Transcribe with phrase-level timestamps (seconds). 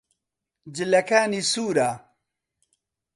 [0.75, 1.89] جلەکانی سوورە.